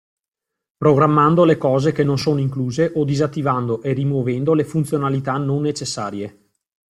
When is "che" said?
1.91-2.03